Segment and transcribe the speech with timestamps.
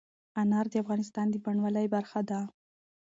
[0.41, 2.39] انار د افغانستان د بڼوالۍ برخه ده.